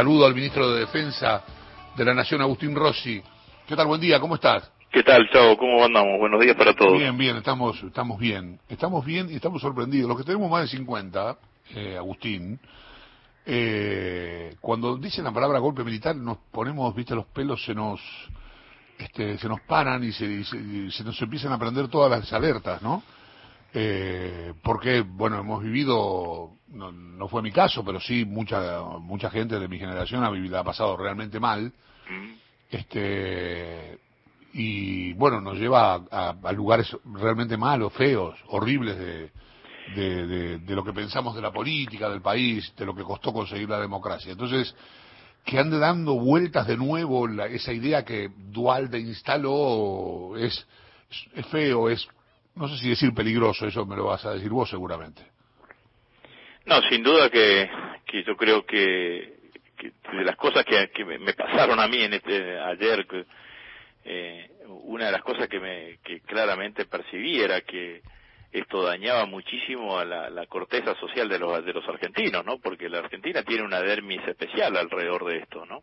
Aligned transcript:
Saludo 0.00 0.24
al 0.24 0.34
ministro 0.34 0.72
de 0.72 0.80
Defensa 0.80 1.44
de 1.94 2.04
la 2.06 2.14
Nación, 2.14 2.40
Agustín 2.40 2.74
Rossi. 2.74 3.22
¿Qué 3.66 3.76
tal? 3.76 3.86
Buen 3.86 4.00
día, 4.00 4.18
¿cómo 4.18 4.36
estás? 4.36 4.72
¿Qué 4.90 5.02
tal, 5.02 5.28
Chavo? 5.30 5.58
¿Cómo 5.58 5.84
andamos? 5.84 6.18
Buenos 6.18 6.40
días 6.40 6.56
para 6.56 6.74
todos. 6.74 6.98
Bien, 6.98 7.18
bien, 7.18 7.36
estamos, 7.36 7.82
estamos 7.82 8.18
bien. 8.18 8.58
Estamos 8.70 9.04
bien 9.04 9.30
y 9.30 9.34
estamos 9.34 9.60
sorprendidos. 9.60 10.08
Los 10.08 10.16
que 10.16 10.24
tenemos 10.24 10.50
más 10.50 10.62
de 10.62 10.68
50, 10.68 11.36
eh, 11.74 11.98
Agustín, 11.98 12.58
eh, 13.44 14.56
cuando 14.62 14.96
dicen 14.96 15.22
la 15.24 15.32
palabra 15.32 15.58
golpe 15.58 15.84
militar 15.84 16.16
nos 16.16 16.38
ponemos, 16.50 16.94
viste, 16.94 17.14
los 17.14 17.26
pelos 17.26 17.62
se 17.62 17.74
nos, 17.74 18.00
este, 18.96 19.36
se 19.36 19.48
nos 19.50 19.60
paran 19.60 20.02
y 20.02 20.12
se, 20.12 20.44
se, 20.44 21.04
nos 21.04 21.20
empiezan 21.20 21.52
a 21.52 21.58
prender 21.58 21.88
todas 21.88 22.10
las 22.10 22.32
alertas, 22.32 22.80
¿no? 22.80 23.02
Eh, 23.72 24.54
porque, 24.62 25.02
bueno, 25.02 25.38
hemos 25.38 25.62
vivido, 25.62 26.56
no, 26.68 26.90
no, 26.90 27.28
fue 27.28 27.42
mi 27.42 27.52
caso, 27.52 27.84
pero 27.84 28.00
sí 28.00 28.24
mucha 28.24 28.82
mucha 29.00 29.30
gente 29.30 29.58
de 29.58 29.68
mi 29.68 29.78
generación 29.78 30.24
ha, 30.24 30.30
vivido, 30.30 30.58
ha 30.58 30.64
pasado 30.64 30.96
realmente 30.96 31.38
mal. 31.38 31.72
Mm. 32.08 32.32
Este, 32.70 33.98
y 34.52 35.12
bueno, 35.14 35.40
nos 35.40 35.56
lleva 35.58 35.94
a, 36.10 36.52
lugares 36.52 36.96
realmente 37.04 37.56
malos, 37.56 37.92
feos, 37.92 38.36
horribles 38.48 38.98
de, 38.98 39.30
de, 40.58 40.74
lo 40.74 40.84
que 40.84 40.92
pensamos 40.92 41.34
de 41.34 41.42
la 41.42 41.52
política, 41.52 42.08
del 42.08 42.20
país, 42.20 42.72
de 42.76 42.86
lo 42.86 42.94
que 42.94 43.02
costó 43.02 43.32
conseguir 43.32 43.68
la 43.68 43.80
democracia. 43.80 44.32
Entonces, 44.32 44.74
que 45.44 45.58
ande 45.58 45.78
dando 45.78 46.14
vueltas 46.14 46.66
de 46.66 46.76
nuevo 46.76 47.28
esa 47.44 47.72
idea 47.72 48.04
que 48.04 48.30
Dualde 48.36 48.98
instaló 48.98 50.36
es, 50.36 50.66
es, 51.34 51.46
feo, 51.46 51.88
es, 51.88 52.06
no 52.54 52.68
sé 52.68 52.76
si 52.78 52.88
decir 52.90 53.14
peligroso, 53.14 53.66
eso 53.66 53.86
me 53.86 53.96
lo 53.96 54.06
vas 54.06 54.24
a 54.24 54.34
decir 54.34 54.50
vos 54.50 54.68
seguramente. 54.68 55.22
No, 56.66 56.80
sin 56.82 57.02
duda 57.02 57.30
que, 57.30 57.70
que 58.06 58.22
yo 58.24 58.36
creo 58.36 58.64
que, 58.64 59.40
de 60.12 60.24
las 60.24 60.36
cosas 60.36 60.64
que, 60.64 61.04
me 61.04 61.32
pasaron 61.32 61.80
a 61.80 61.88
mí 61.88 62.02
en 62.02 62.14
este 62.14 62.58
ayer, 62.58 63.06
eh, 64.04 64.50
una 64.66 65.06
de 65.06 65.12
las 65.12 65.22
cosas 65.22 65.48
que, 65.48 65.58
me, 65.58 65.98
que 66.04 66.20
claramente 66.20 66.84
percibí 66.86 67.40
era 67.40 67.60
que 67.62 68.02
esto 68.52 68.82
dañaba 68.82 69.26
muchísimo 69.26 69.98
a 69.98 70.04
la, 70.04 70.46
corteza 70.46 70.94
social 70.96 71.28
de 71.28 71.38
los, 71.38 71.64
de 71.64 71.72
los 71.72 71.86
argentinos, 71.88 72.44
¿no? 72.44 72.58
Porque 72.58 72.88
la 72.88 72.98
Argentina 72.98 73.42
tiene 73.42 73.62
una 73.62 73.80
dermis 73.80 74.26
especial 74.26 74.76
alrededor 74.76 75.24
de 75.24 75.38
esto, 75.38 75.64
¿no? 75.66 75.82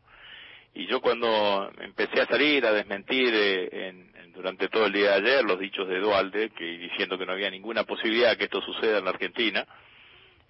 Y 0.73 0.85
yo 0.87 1.01
cuando 1.01 1.71
empecé 1.79 2.21
a 2.21 2.27
salir 2.27 2.65
a 2.65 2.71
desmentir 2.71 3.33
eh, 3.33 3.87
en, 3.89 4.31
durante 4.33 4.69
todo 4.69 4.85
el 4.85 4.93
día 4.93 5.11
de 5.11 5.15
ayer 5.15 5.43
los 5.43 5.59
dichos 5.59 5.87
de 5.87 5.99
Dualde, 5.99 6.51
que 6.51 6.63
diciendo 6.63 7.17
que 7.17 7.25
no 7.25 7.33
había 7.33 7.49
ninguna 7.49 7.83
posibilidad 7.83 8.37
que 8.37 8.45
esto 8.45 8.61
suceda 8.61 8.99
en 8.99 9.05
la 9.05 9.11
Argentina, 9.11 9.65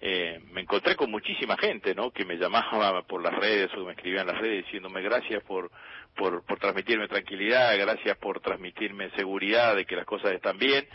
eh, 0.00 0.40
me 0.52 0.60
encontré 0.60 0.94
con 0.94 1.10
muchísima 1.10 1.56
gente, 1.56 1.94
¿no? 1.94 2.12
Que 2.12 2.24
me 2.24 2.36
llamaba 2.36 3.02
por 3.02 3.22
las 3.22 3.34
redes 3.34 3.70
o 3.74 3.84
me 3.84 3.92
escribía 3.92 4.20
en 4.20 4.28
las 4.28 4.38
redes 4.38 4.64
diciéndome 4.64 5.02
gracias 5.02 5.42
por, 5.42 5.70
por, 6.14 6.44
por 6.44 6.58
transmitirme 6.58 7.08
tranquilidad, 7.08 7.76
gracias 7.78 8.16
por 8.18 8.40
transmitirme 8.40 9.10
seguridad 9.16 9.74
de 9.74 9.86
que 9.86 9.96
las 9.96 10.06
cosas 10.06 10.32
están 10.32 10.58
bien, 10.58 10.86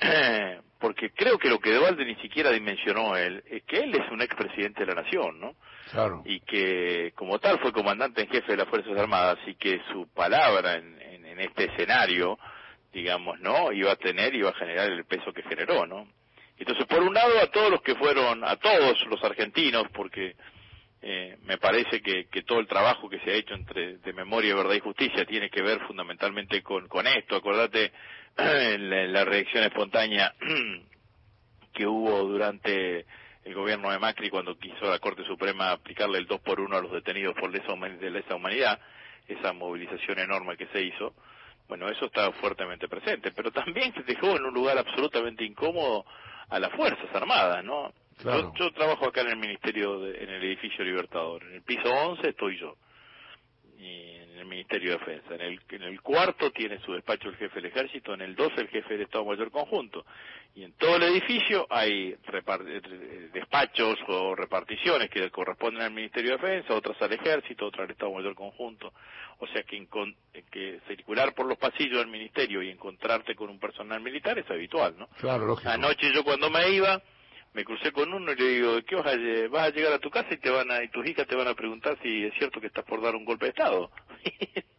porque 0.78 1.10
creo 1.10 1.38
que 1.38 1.48
lo 1.48 1.58
que 1.58 1.74
Dualde 1.74 2.04
ni 2.04 2.16
siquiera 2.16 2.50
dimensionó 2.50 3.16
él, 3.16 3.42
es 3.46 3.62
que 3.64 3.80
él 3.80 3.94
es 3.94 4.10
un 4.10 4.22
expresidente 4.22 4.84
de 4.84 4.94
la 4.94 5.02
nación, 5.02 5.38
¿no? 5.38 5.54
Claro. 5.90 6.22
Y 6.24 6.40
que 6.40 7.12
como 7.14 7.38
tal 7.38 7.58
fue 7.60 7.72
comandante 7.72 8.22
en 8.22 8.28
jefe 8.28 8.52
de 8.52 8.58
las 8.58 8.68
Fuerzas 8.68 8.96
Armadas 8.98 9.38
y 9.46 9.54
que 9.54 9.80
su 9.92 10.08
palabra 10.14 10.76
en, 10.76 11.00
en, 11.02 11.26
en 11.26 11.40
este 11.40 11.64
escenario, 11.64 12.38
digamos, 12.92 13.38
¿no? 13.40 13.72
Iba 13.72 13.92
a 13.92 13.96
tener, 13.96 14.34
iba 14.34 14.50
a 14.50 14.54
generar 14.54 14.90
el 14.90 15.04
peso 15.04 15.32
que 15.32 15.42
generó, 15.42 15.86
¿no? 15.86 16.08
Entonces, 16.56 16.86
por 16.86 17.02
un 17.02 17.14
lado, 17.14 17.38
a 17.42 17.46
todos 17.46 17.70
los 17.70 17.80
que 17.80 17.94
fueron, 17.94 18.44
a 18.44 18.56
todos 18.56 19.06
los 19.06 19.24
argentinos, 19.24 19.84
porque 19.94 20.36
eh, 21.00 21.38
me 21.44 21.56
parece 21.56 22.02
que, 22.02 22.26
que, 22.26 22.42
todo 22.42 22.60
el 22.60 22.66
trabajo 22.66 23.08
que 23.08 23.18
se 23.20 23.30
ha 23.30 23.34
hecho 23.34 23.54
entre 23.54 23.96
de 23.96 24.12
memoria, 24.12 24.54
verdad 24.54 24.74
y 24.74 24.80
justicia 24.80 25.24
tiene 25.24 25.48
que 25.48 25.62
ver 25.62 25.80
fundamentalmente 25.86 26.62
con, 26.62 26.86
con 26.88 27.06
esto. 27.06 27.36
Acordate 27.36 27.92
la, 28.36 29.06
la 29.06 29.24
reacción 29.24 29.64
espontánea 29.64 30.34
que 31.72 31.86
hubo 31.86 32.24
durante 32.24 33.06
el 33.44 33.54
gobierno 33.54 33.90
de 33.90 33.98
Macri 33.98 34.30
cuando 34.30 34.58
quiso 34.58 34.86
la 34.86 34.98
Corte 34.98 35.24
Suprema 35.24 35.70
aplicarle 35.70 36.18
el 36.18 36.26
2 36.26 36.40
por 36.40 36.60
1 36.60 36.76
a 36.76 36.80
los 36.80 36.92
detenidos 36.92 37.34
por 37.34 37.50
lesa, 37.50 37.74
de 37.74 38.10
lesa 38.10 38.34
humanidad, 38.34 38.78
esa 39.26 39.52
movilización 39.52 40.18
enorme 40.18 40.56
que 40.56 40.66
se 40.66 40.82
hizo. 40.82 41.14
Bueno, 41.68 41.88
eso 41.88 42.06
está 42.06 42.30
fuertemente 42.32 42.88
presente, 42.88 43.30
pero 43.32 43.50
también 43.52 43.94
se 43.94 44.02
dejó 44.02 44.36
en 44.36 44.44
un 44.44 44.52
lugar 44.52 44.76
absolutamente 44.76 45.44
incómodo 45.44 46.04
a 46.48 46.58
las 46.58 46.72
Fuerzas 46.72 47.08
Armadas, 47.14 47.64
¿no? 47.64 47.92
Yo, 48.22 48.72
trabajo 48.72 49.06
acá 49.06 49.22
en 49.22 49.28
el 49.28 49.36
Ministerio, 49.36 50.04
en 50.06 50.28
el 50.28 50.44
edificio 50.44 50.84
Libertador. 50.84 51.42
En 51.44 51.54
el 51.54 51.62
piso 51.62 51.88
11 51.88 52.28
estoy 52.28 52.58
yo, 52.58 52.76
y 53.80 54.16
en 54.16 54.38
el 54.38 54.44
Ministerio 54.44 54.92
de 54.92 54.98
Defensa. 54.98 55.34
En 55.34 55.40
el, 55.40 55.60
en 55.70 55.82
el 55.82 56.00
cuarto 56.02 56.50
tiene 56.50 56.78
su 56.80 56.92
despacho 56.92 57.28
el 57.28 57.36
jefe 57.36 57.56
del 57.56 57.66
Ejército, 57.66 58.12
en 58.12 58.20
el 58.20 58.36
12 58.36 58.60
el 58.60 58.68
jefe 58.68 58.94
del 58.94 59.02
Estado 59.02 59.24
Mayor 59.24 59.50
Conjunto. 59.50 60.04
Y 60.54 60.64
en 60.64 60.72
todo 60.72 60.96
el 60.96 61.04
edificio 61.04 61.66
hay 61.70 62.14
eh, 62.14 63.30
despachos 63.32 63.98
o 64.08 64.34
reparticiones 64.34 65.08
que 65.08 65.30
corresponden 65.30 65.82
al 65.82 65.92
Ministerio 65.92 66.32
de 66.32 66.36
Defensa, 66.36 66.74
otras 66.74 67.00
al 67.00 67.12
Ejército, 67.12 67.66
otras 67.66 67.84
al 67.86 67.92
Estado 67.92 68.12
Mayor 68.12 68.34
Conjunto. 68.34 68.92
O 69.38 69.46
sea 69.46 69.62
que, 69.62 69.86
que 70.50 70.80
circular 70.86 71.34
por 71.34 71.46
los 71.46 71.56
pasillos 71.56 71.98
del 71.98 72.08
Ministerio 72.08 72.62
y 72.62 72.68
encontrarte 72.68 73.34
con 73.34 73.48
un 73.48 73.58
personal 73.58 74.00
militar 74.00 74.38
es 74.38 74.50
habitual, 74.50 74.94
¿no? 74.98 75.08
Claro, 75.18 75.46
lógico. 75.46 75.70
Anoche 75.70 76.12
yo 76.14 76.22
cuando 76.22 76.50
me 76.50 76.68
iba, 76.68 77.00
me 77.52 77.64
crucé 77.64 77.92
con 77.92 78.12
uno 78.12 78.32
y 78.32 78.36
le 78.36 78.48
digo, 78.48 78.82
¿qué 78.86 78.94
vas 78.94 79.06
a, 79.06 79.48
vas 79.50 79.68
a 79.68 79.70
llegar 79.70 79.92
a 79.92 79.98
tu 79.98 80.10
casa 80.10 80.28
y 80.32 80.38
te 80.38 80.50
van 80.50 80.70
a, 80.70 80.82
y 80.82 80.88
tus 80.88 81.06
hijas 81.06 81.26
te 81.26 81.34
van 81.34 81.48
a 81.48 81.54
preguntar 81.54 81.98
si 82.02 82.24
es 82.24 82.34
cierto 82.34 82.60
que 82.60 82.68
estás 82.68 82.84
por 82.84 83.02
dar 83.02 83.16
un 83.16 83.24
golpe 83.24 83.46
de 83.46 83.50
Estado? 83.50 83.90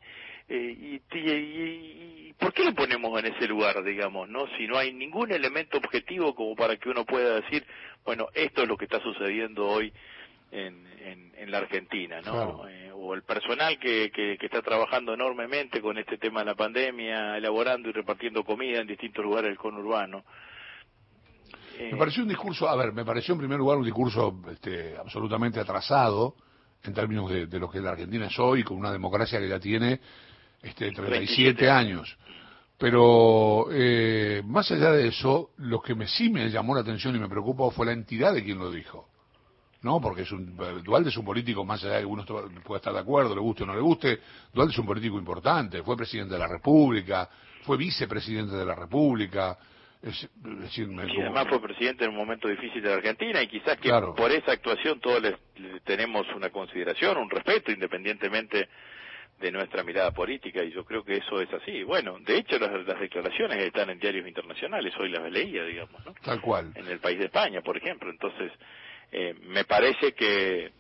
Eh, 0.54 1.00
y, 1.14 1.18
y, 1.18 2.34
¿por 2.34 2.52
qué 2.52 2.66
lo 2.66 2.74
ponemos 2.74 3.18
en 3.18 3.34
ese 3.34 3.48
lugar, 3.48 3.82
digamos, 3.86 4.28
no? 4.28 4.48
Si 4.58 4.68
no 4.68 4.78
hay 4.78 4.92
ningún 4.92 5.32
elemento 5.32 5.78
objetivo 5.78 6.36
como 6.36 6.58
para 6.58 6.76
que 6.76 6.90
uno 6.90 7.06
pueda 7.06 7.40
decir, 7.40 7.66
bueno, 8.04 8.28
esto 8.34 8.64
es 8.64 8.68
lo 8.68 8.76
que 8.76 8.84
está 8.84 9.00
sucediendo 9.00 9.66
hoy 9.66 9.94
en, 10.52 10.86
en, 11.38 11.52
la 11.52 11.60
Argentina, 11.60 12.20
¿no? 12.20 12.68
Eh, 12.68 12.92
o 12.94 13.14
el 13.14 13.24
personal 13.24 13.80
que, 13.80 14.12
que, 14.12 14.38
que, 14.38 14.46
está 14.46 14.62
trabajando 14.62 15.14
enormemente 15.14 15.80
con 15.80 15.98
este 15.98 16.18
tema 16.18 16.42
de 16.42 16.48
la 16.48 16.56
pandemia, 16.56 17.38
elaborando 17.38 17.88
y 17.88 17.94
repartiendo 17.94 18.44
comida 18.44 18.82
en 18.82 18.88
distintos 18.88 19.24
lugares 19.24 19.50
del 19.50 19.58
conurbano. 19.58 20.26
Me 21.80 21.98
pareció 21.98 22.24
un 22.24 22.30
discurso, 22.30 22.68
a 22.68 22.76
ver, 22.76 22.94
me 22.94 23.06
pareció 23.06 23.34
en 23.34 23.40
primer 23.40 23.58
lugar 23.58 23.78
un 23.78 23.86
discurso 23.86 24.42
este, 24.52 24.96
absolutamente 24.98 25.60
atrasado 25.60 26.36
en 26.84 26.94
términos 26.94 27.30
de, 27.30 27.60
lo 27.60 27.70
que 27.70 27.80
la 27.80 27.92
Argentina 27.92 28.28
es 28.28 28.40
hoy, 28.40 28.64
con 28.64 28.78
una 28.78 28.92
democracia 28.92 29.40
que 29.40 29.48
ya 29.48 29.60
tiene 29.60 30.00
este, 30.62 30.92
37 30.92 31.70
años. 31.70 32.18
Pero 32.78 33.68
eh, 33.72 34.42
más 34.46 34.72
allá 34.72 34.92
de 34.92 35.08
eso, 35.08 35.52
lo 35.58 35.82
que 35.82 35.94
me, 35.94 36.08
sí 36.08 36.30
me 36.30 36.50
llamó 36.50 36.74
la 36.74 36.82
atención 36.82 37.16
y 37.16 37.20
me 37.20 37.30
preocupó 37.30 37.70
fue 37.70 37.86
la 37.86 37.92
entidad 37.92 38.34
de 38.34 38.44
quien 38.44 38.58
lo 38.58 38.72
dijo. 38.72 39.08
¿no? 39.84 40.00
Porque 40.00 40.24
es 40.24 40.32
un, 40.32 40.56
Dualde 40.84 41.10
es 41.10 41.18
un 41.18 41.26
político, 41.26 41.66
más 41.66 41.84
allá 41.84 41.96
de 41.96 42.00
que 42.02 42.06
uno 42.06 42.26
pueda 42.64 42.78
estar 42.78 42.94
de 42.94 43.00
acuerdo, 43.00 43.34
le 43.34 43.42
guste 43.42 43.64
o 43.64 43.66
no 43.66 43.74
le 43.74 43.82
guste, 43.82 44.20
Dualde 44.54 44.74
es 44.74 44.80
un 44.80 44.86
político 44.86 45.18
importante, 45.18 45.82
fue 45.84 45.98
presidente 45.98 46.34
de 46.34 46.40
la 46.40 46.48
República, 46.48 47.30
fue 47.64 47.78
vicepresidente 47.78 48.56
de 48.56 48.66
la 48.66 48.76
República, 48.76 49.58
y 50.04 51.22
además 51.22 51.48
fue 51.48 51.62
presidente 51.62 52.06
en 52.06 52.10
un 52.10 52.18
momento 52.18 52.48
difícil 52.48 52.82
de 52.82 52.90
la 52.90 52.96
Argentina 52.96 53.42
y 53.42 53.48
quizás 53.48 53.78
que 53.78 53.92
por 54.18 54.32
esa 54.32 54.54
actuación 54.54 55.00
todos 55.00 55.22
le, 55.22 55.38
tenemos 55.82 56.26
una 56.36 56.50
consideración, 56.50 57.18
un 57.18 57.30
respeto, 57.30 57.72
independientemente 57.72 58.68
de 59.40 59.52
nuestra 59.52 59.84
mirada 59.84 60.12
política 60.12 60.64
y 60.64 60.72
yo 60.72 60.86
creo 60.86 61.04
que 61.04 61.18
eso 61.18 61.40
es 61.40 61.54
así. 61.54 61.84
Bueno, 61.84 62.18
de 62.20 62.38
hecho 62.38 62.58
las, 62.58 63.00
declaraciones 63.00 63.60
están 63.60 63.92
en 63.92 64.00
diarios 64.00 64.28
internacionales, 64.28 64.92
hoy 65.00 65.10
las 65.10 65.32
leía, 65.32 65.64
digamos, 65.66 66.04
¿no? 66.04 66.14
Tal 66.24 66.42
cual. 66.42 66.72
En 66.76 66.88
el 66.88 67.00
país 67.00 67.20
de 67.20 67.26
España, 67.26 67.62
por 67.62 67.78
ejemplo. 67.78 68.10
Entonces, 68.10 68.52
eh, 69.12 69.36
me 69.44 69.66
parece 69.66 70.14
que, 70.14 70.72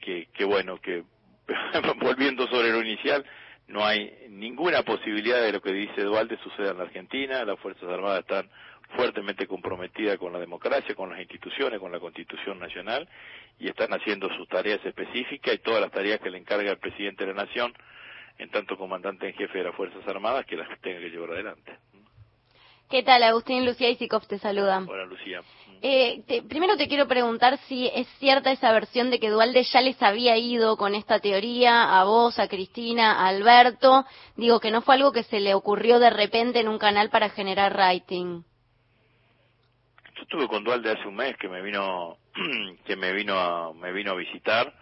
que, 0.00 0.28
que 0.32 0.44
bueno, 0.44 0.78
que 0.80 1.02
volviendo 2.00 2.46
sobre 2.46 2.72
lo 2.72 2.80
inicial, 2.80 3.24
no 3.68 3.84
hay 3.84 4.26
ninguna 4.30 4.82
posibilidad 4.82 5.42
de 5.42 5.52
lo 5.52 5.60
que 5.60 5.72
dice 5.72 6.02
Dualde 6.02 6.38
suceda 6.42 6.70
en 6.70 6.78
la 6.78 6.84
Argentina, 6.84 7.44
las 7.44 7.58
Fuerzas 7.60 7.88
Armadas 7.88 8.20
están 8.20 8.48
fuertemente 8.96 9.46
comprometidas 9.46 10.16
con 10.16 10.32
la 10.32 10.38
democracia, 10.38 10.94
con 10.94 11.10
las 11.10 11.20
instituciones, 11.20 11.78
con 11.78 11.92
la 11.92 12.00
Constitución 12.00 12.58
Nacional 12.58 13.06
y 13.58 13.68
están 13.68 13.92
haciendo 13.92 14.28
sus 14.36 14.48
tareas 14.48 14.84
específicas 14.84 15.54
y 15.54 15.58
todas 15.58 15.82
las 15.82 15.90
tareas 15.90 16.20
que 16.20 16.30
le 16.30 16.38
encarga 16.38 16.70
el 16.70 16.78
presidente 16.78 17.26
de 17.26 17.34
la 17.34 17.44
Nación, 17.44 17.74
en 18.38 18.50
tanto 18.50 18.78
comandante 18.78 19.28
en 19.28 19.34
jefe 19.34 19.58
de 19.58 19.64
las 19.64 19.74
Fuerzas 19.74 20.06
Armadas, 20.06 20.46
que 20.46 20.56
las 20.56 20.68
tenga 20.80 21.00
que 21.00 21.10
llevar 21.10 21.32
adelante. 21.32 21.76
¿Qué 22.88 23.02
tal, 23.02 23.22
Agustín? 23.22 23.66
Lucía 23.66 23.90
Isikov 23.90 24.26
te 24.26 24.38
saluda. 24.38 24.82
Hola, 24.88 25.04
Lucía. 25.04 25.42
Eh, 25.82 26.22
primero 26.48 26.74
te 26.78 26.88
quiero 26.88 27.06
preguntar 27.06 27.58
si 27.68 27.86
es 27.86 28.08
cierta 28.18 28.50
esa 28.50 28.72
versión 28.72 29.10
de 29.10 29.20
que 29.20 29.28
Dualde 29.28 29.62
ya 29.62 29.82
les 29.82 30.02
había 30.02 30.38
ido 30.38 30.78
con 30.78 30.94
esta 30.94 31.20
teoría 31.20 32.00
a 32.00 32.04
vos, 32.04 32.38
a 32.38 32.48
Cristina, 32.48 33.12
a 33.12 33.28
Alberto. 33.28 34.06
Digo 34.36 34.58
que 34.58 34.70
no 34.70 34.80
fue 34.80 34.94
algo 34.94 35.12
que 35.12 35.22
se 35.24 35.38
le 35.38 35.52
ocurrió 35.52 35.98
de 35.98 36.08
repente 36.08 36.60
en 36.60 36.68
un 36.68 36.78
canal 36.78 37.10
para 37.10 37.28
generar 37.28 37.76
rating. 37.76 38.42
Yo 40.16 40.22
estuve 40.22 40.48
con 40.48 40.64
Dualde 40.64 40.90
hace 40.90 41.06
un 41.06 41.16
mes 41.16 41.36
que 41.36 41.48
me 41.50 41.60
vino 41.60 42.16
que 42.86 42.96
me 42.96 43.12
vino 43.12 43.38
a, 43.38 43.74
me 43.74 43.92
vino 43.92 44.12
a 44.12 44.14
visitar. 44.14 44.72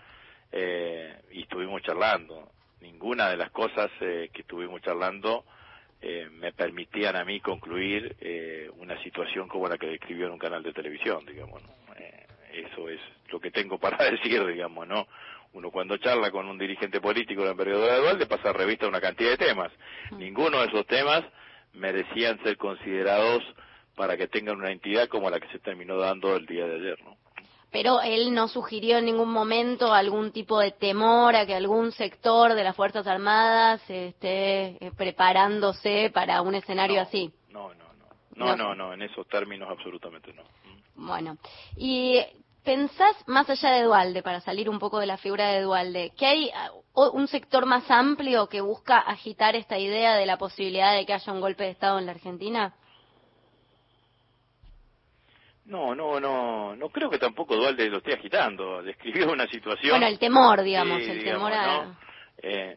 Eh, 0.52 1.22
y 1.32 1.42
estuvimos 1.42 1.82
charlando. 1.82 2.52
Ninguna 2.80 3.30
de 3.30 3.36
las 3.36 3.50
cosas 3.50 3.90
que 3.98 4.30
estuvimos 4.32 4.80
charlando 4.82 5.44
me 6.32 6.52
permitían 6.52 7.16
a 7.16 7.24
mí 7.24 7.40
concluir 7.40 8.16
una 8.78 9.00
situación 9.02 9.48
como 9.48 9.68
la 9.68 9.78
que 9.78 9.86
describió 9.86 10.26
en 10.26 10.32
un 10.32 10.38
canal 10.38 10.62
de 10.62 10.72
televisión, 10.72 11.24
digamos. 11.26 11.62
eso 12.52 12.88
es 12.88 13.00
lo 13.30 13.40
que 13.40 13.50
tengo 13.50 13.78
para 13.78 14.04
decir, 14.10 14.44
digamos, 14.46 14.86
¿no? 14.86 15.06
Uno 15.52 15.70
cuando 15.70 15.96
charla 15.96 16.30
con 16.30 16.46
un 16.48 16.58
dirigente 16.58 17.00
político 17.00 17.42
en 17.42 17.50
el 17.50 17.56
periodo 17.56 17.86
de 17.86 17.98
dual 17.98 18.18
le 18.18 18.26
pasa 18.26 18.52
revista 18.52 18.86
a 18.86 18.90
una 18.90 19.00
cantidad 19.00 19.30
de 19.30 19.38
temas. 19.38 19.72
Ninguno 20.12 20.60
de 20.60 20.66
esos 20.66 20.86
temas 20.86 21.24
merecían 21.72 22.42
ser 22.42 22.56
considerados 22.56 23.42
para 23.94 24.16
que 24.16 24.28
tengan 24.28 24.56
una 24.56 24.70
entidad 24.70 25.08
como 25.08 25.30
la 25.30 25.40
que 25.40 25.48
se 25.48 25.58
terminó 25.58 25.96
dando 25.96 26.36
el 26.36 26.44
día 26.46 26.66
de 26.66 26.76
ayer, 26.76 27.02
¿no? 27.02 27.16
Pero 27.76 28.00
él 28.00 28.32
no 28.32 28.48
sugirió 28.48 28.96
en 28.96 29.04
ningún 29.04 29.30
momento 29.30 29.92
algún 29.92 30.32
tipo 30.32 30.58
de 30.60 30.70
temor 30.70 31.36
a 31.36 31.44
que 31.44 31.54
algún 31.54 31.92
sector 31.92 32.54
de 32.54 32.64
las 32.64 32.74
Fuerzas 32.74 33.06
Armadas 33.06 33.82
esté 33.90 34.82
eh, 34.82 34.92
preparándose 34.96 36.10
para 36.10 36.40
un 36.40 36.54
escenario 36.54 37.02
así. 37.02 37.30
No, 37.50 37.74
no, 37.74 37.84
no. 37.98 38.46
No, 38.46 38.56
no, 38.56 38.74
no, 38.74 38.94
en 38.94 39.02
esos 39.02 39.28
términos 39.28 39.68
absolutamente 39.70 40.32
no. 40.32 40.42
Bueno, 40.94 41.36
y 41.76 42.18
¿Pensás, 42.64 43.14
más 43.26 43.50
allá 43.50 43.72
de 43.72 43.82
Dualde, 43.82 44.22
para 44.22 44.40
salir 44.40 44.70
un 44.70 44.78
poco 44.78 44.98
de 44.98 45.06
la 45.06 45.18
figura 45.18 45.50
de 45.50 45.60
Dualde, 45.60 46.12
que 46.16 46.26
hay 46.26 46.50
uh, 46.94 47.10
un 47.10 47.28
sector 47.28 47.66
más 47.66 47.88
amplio 47.90 48.48
que 48.48 48.62
busca 48.62 48.98
agitar 49.00 49.54
esta 49.54 49.78
idea 49.78 50.16
de 50.16 50.24
la 50.24 50.38
posibilidad 50.38 50.94
de 50.96 51.04
que 51.04 51.12
haya 51.12 51.32
un 51.32 51.42
golpe 51.42 51.64
de 51.64 51.70
Estado 51.70 51.98
en 51.98 52.06
la 52.06 52.12
Argentina? 52.12 52.74
No, 55.66 55.94
no, 55.94 56.20
no, 56.20 56.76
no 56.76 56.88
creo 56.90 57.10
que 57.10 57.18
tampoco 57.18 57.56
Dualde 57.56 57.88
lo 57.90 57.98
esté 57.98 58.14
agitando. 58.14 58.82
Describió 58.82 59.30
una 59.32 59.46
situación. 59.48 59.90
Bueno, 59.90 60.06
el 60.06 60.18
temor, 60.18 60.62
digamos, 60.62 61.02
el 61.02 61.24
temor 61.24 61.52
a. 61.52 61.98
Eh, 62.42 62.76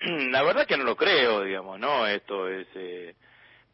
la 0.30 0.42
verdad 0.42 0.66
que 0.66 0.76
no 0.76 0.84
lo 0.84 0.96
creo, 0.96 1.42
digamos, 1.42 1.78
¿no? 1.78 2.06
Esto 2.06 2.48
es. 2.48 2.66
Eh, 2.74 3.14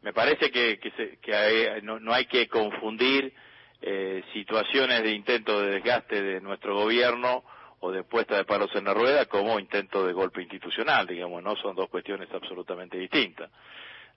me 0.01 0.13
parece 0.13 0.49
que, 0.49 0.79
que, 0.79 1.17
que 1.21 1.81
no, 1.83 1.99
no 1.99 2.13
hay 2.13 2.25
que 2.25 2.47
confundir 2.47 3.33
eh, 3.81 4.23
situaciones 4.33 5.03
de 5.03 5.11
intento 5.11 5.61
de 5.61 5.71
desgaste 5.71 6.21
de 6.21 6.41
nuestro 6.41 6.75
gobierno 6.75 7.43
o 7.81 7.91
de 7.91 8.03
puesta 8.03 8.35
de 8.35 8.45
palos 8.45 8.69
en 8.75 8.85
la 8.85 8.93
rueda 8.93 9.25
como 9.25 9.59
intento 9.59 10.05
de 10.05 10.13
golpe 10.13 10.41
institucional, 10.41 11.07
digamos, 11.07 11.41
no 11.41 11.55
son 11.55 11.75
dos 11.75 11.89
cuestiones 11.89 12.29
absolutamente 12.33 12.97
distintas. 12.97 13.49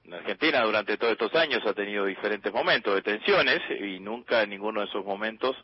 En 0.04 0.14
Argentina 0.14 0.62
durante 0.64 0.96
todos 0.96 1.12
estos 1.12 1.34
años 1.34 1.64
ha 1.64 1.74
tenido 1.74 2.04
diferentes 2.04 2.52
momentos 2.52 2.94
de 2.94 3.02
tensiones 3.02 3.60
y 3.80 4.00
nunca 4.00 4.42
en 4.42 4.50
ninguno 4.50 4.80
de 4.80 4.86
esos 4.86 5.04
momentos 5.04 5.56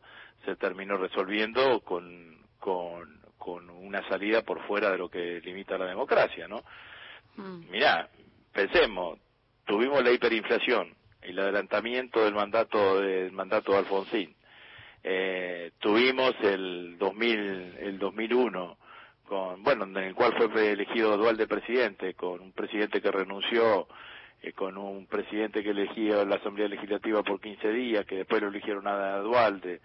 se 0.45 0.55
terminó 0.57 0.97
resolviendo 0.97 1.81
con, 1.81 2.39
con, 2.61 3.21
con 3.37 3.69
una 3.69 4.07
salida 4.09 4.43
por 4.43 4.65
fuera 4.67 4.91
de 4.91 4.99
lo 4.99 5.09
que 5.09 5.41
limita 5.41 5.77
la 5.77 5.87
democracia, 5.87 6.47
¿no? 6.47 6.63
Mm. 7.37 7.71
Mirá, 7.71 8.09
pensemos, 8.53 9.19
tuvimos 9.65 10.03
la 10.05 10.13
hiperinflación, 10.13 10.95
el 11.23 11.39
adelantamiento 11.39 12.25
del 12.25 12.35
mandato 12.35 13.01
del 13.01 13.33
mandato 13.33 13.73
de 13.73 13.79
Alfonsín. 13.79 14.35
Eh, 15.03 15.73
tuvimos 15.79 16.35
el 16.43 16.97
2000, 16.99 17.77
el 17.81 17.99
2001 17.99 18.79
con 19.29 19.63
bueno 19.63 19.85
en 19.85 19.97
el 19.99 20.15
cual 20.15 20.35
fue 20.51 20.73
elegido 20.73 21.17
Dualde 21.17 21.47
presidente 21.47 22.15
con 22.15 22.41
un 22.41 22.53
presidente 22.53 23.01
que 23.01 23.11
renunció 23.11 23.87
eh, 24.43 24.53
con 24.53 24.77
un 24.77 25.07
presidente 25.07 25.63
que 25.63 25.71
elegía 25.71 26.25
la 26.25 26.37
Asamblea 26.37 26.69
Legislativa 26.69 27.23
por 27.23 27.41
15 27.41 27.71
días 27.71 28.07
que 28.07 28.17
después 28.17 28.43
lo 28.43 28.49
eligieron 28.49 28.87
a 28.87 29.19
Dualde 29.19 29.81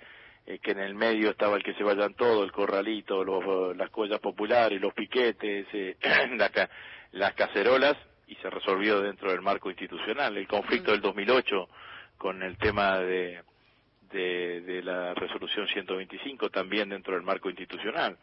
eh, 0.46 0.60
que 0.60 0.72
en 0.72 0.80
el 0.80 0.96
medio 0.96 1.30
estaba 1.30 1.56
el 1.56 1.64
que 1.64 1.74
se 1.74 1.84
vayan 1.84 2.14
todos 2.14 2.44
el 2.44 2.52
corralito 2.52 3.24
los, 3.24 3.76
las 3.76 3.90
collas 3.90 4.20
populares 4.20 4.82
los 4.82 4.94
piquetes 4.94 5.68
las 7.12 7.34
cacerolas 7.34 7.96
y 8.28 8.36
se 8.36 8.50
resolvió 8.50 9.02
dentro 9.02 9.32
del 9.32 9.42
marco 9.42 9.70
institucional. 9.70 10.38
El 10.38 10.48
conflicto 10.48 10.92
del 10.92 11.02
2008 11.02 11.70
con 12.18 12.42
el 12.42 12.58
tema 12.58 13.00
de, 13.00 13.42
de, 14.12 14.82
la 14.84 15.14
resolución 15.14 15.68
125 15.68 16.50
también 16.50 16.90
dentro 16.90 17.14
del 17.14 17.24
marco 17.24 17.50
institucional. 17.50 18.18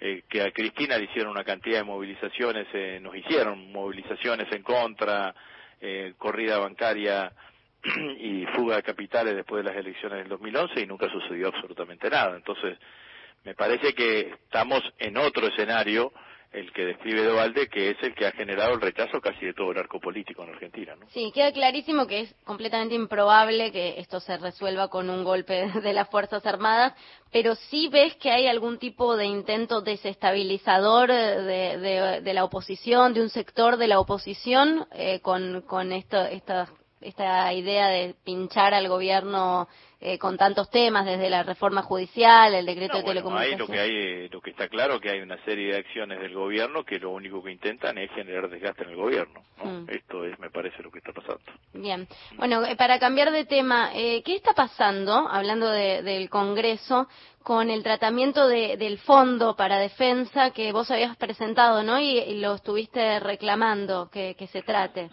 Eh, 0.00 0.24
que 0.28 0.42
a 0.42 0.50
Cristina 0.50 0.98
le 0.98 1.04
hicieron 1.04 1.32
una 1.32 1.44
cantidad 1.44 1.78
de 1.78 1.84
movilizaciones, 1.84 2.66
eh, 2.74 2.98
nos 3.00 3.16
hicieron 3.16 3.72
movilizaciones 3.72 4.50
en 4.52 4.62
contra, 4.62 5.34
eh, 5.80 6.14
corrida 6.18 6.58
bancaria 6.58 7.32
y 8.18 8.46
fuga 8.46 8.76
de 8.76 8.82
capitales 8.82 9.34
después 9.34 9.64
de 9.64 9.70
las 9.70 9.78
elecciones 9.78 10.18
del 10.18 10.28
2011 10.28 10.80
y 10.80 10.86
nunca 10.86 11.08
sucedió 11.10 11.48
absolutamente 11.48 12.10
nada. 12.10 12.36
Entonces, 12.36 12.78
me 13.44 13.54
parece 13.54 13.94
que 13.94 14.34
estamos 14.44 14.82
en 14.98 15.16
otro 15.16 15.46
escenario 15.46 16.12
el 16.52 16.72
que 16.72 16.86
describe 16.86 17.24
Duvalde, 17.24 17.68
que 17.68 17.90
es 17.90 17.96
el 18.02 18.14
que 18.14 18.26
ha 18.26 18.32
generado 18.32 18.74
el 18.74 18.80
rechazo 18.80 19.20
casi 19.20 19.46
de 19.46 19.52
todo 19.52 19.72
el 19.72 19.78
arco 19.78 20.00
político 20.00 20.42
en 20.42 20.50
Argentina. 20.50 20.94
¿no? 20.96 21.06
Sí, 21.10 21.30
queda 21.34 21.52
clarísimo 21.52 22.06
que 22.06 22.20
es 22.20 22.34
completamente 22.44 22.94
improbable 22.94 23.72
que 23.72 24.00
esto 24.00 24.20
se 24.20 24.36
resuelva 24.38 24.88
con 24.88 25.10
un 25.10 25.24
golpe 25.24 25.70
de 25.82 25.92
las 25.92 26.08
Fuerzas 26.08 26.44
Armadas, 26.46 26.94
pero 27.32 27.54
sí 27.54 27.88
ves 27.88 28.16
que 28.16 28.30
hay 28.30 28.46
algún 28.46 28.78
tipo 28.78 29.16
de 29.16 29.26
intento 29.26 29.82
desestabilizador 29.82 31.08
de, 31.10 32.20
de, 32.22 32.34
la 32.34 32.44
oposición, 32.44 33.12
de 33.14 33.22
un 33.22 33.28
sector 33.28 33.76
de 33.76 33.88
la 33.88 34.00
oposición, 34.00 34.86
eh, 34.92 35.20
con, 35.20 35.62
con 35.62 35.92
esto, 35.92 36.18
esta, 36.24 36.68
esta 37.00 37.52
idea 37.52 37.88
de 37.88 38.14
pinchar 38.24 38.74
al 38.74 38.88
gobierno 38.88 39.68
eh, 39.98 40.18
con 40.18 40.36
tantos 40.36 40.70
temas, 40.70 41.06
desde 41.06 41.30
la 41.30 41.42
reforma 41.42 41.82
judicial, 41.82 42.54
el 42.54 42.66
decreto 42.66 42.98
de 42.98 43.02
telecomunicaciones. 43.02 43.58
lo 43.58 43.66
que 43.66 43.80
hay, 43.80 44.28
lo 44.28 44.40
que 44.40 44.50
está 44.50 44.68
claro 44.68 45.00
que 45.00 45.10
hay 45.10 45.20
una 45.20 45.42
serie 45.44 45.72
de 45.72 45.78
acciones 45.78 46.20
del 46.20 46.34
gobierno 46.34 46.84
que 46.84 46.98
lo 46.98 47.10
único 47.10 47.42
que 47.42 47.50
intentan 47.50 47.96
es 47.96 48.10
generar 48.12 48.50
desgaste 48.50 48.84
en 48.84 48.90
el 48.90 48.96
gobierno. 48.96 49.42
Mm. 49.64 49.88
Esto 49.88 50.24
es, 50.24 50.38
me 50.38 50.50
parece, 50.50 50.82
lo 50.82 50.90
que 50.90 50.98
está 50.98 51.12
pasando. 51.12 51.40
Bien. 51.72 52.06
Bueno, 52.36 52.64
eh, 52.66 52.76
para 52.76 52.98
cambiar 52.98 53.30
de 53.30 53.46
tema, 53.46 53.90
eh, 53.94 54.22
¿qué 54.22 54.36
está 54.36 54.52
pasando, 54.52 55.28
hablando 55.28 55.70
del 55.70 56.28
Congreso, 56.28 57.08
con 57.42 57.70
el 57.70 57.82
tratamiento 57.82 58.48
del 58.48 58.98
fondo 58.98 59.56
para 59.56 59.78
defensa 59.78 60.50
que 60.50 60.72
vos 60.72 60.90
habías 60.90 61.16
presentado, 61.16 61.82
¿no? 61.82 61.98
Y, 61.98 62.34
lo 62.40 62.56
estuviste 62.56 63.20
reclamando 63.20 64.10
que 64.10 64.48
se 64.52 64.62
trate. 64.62 65.08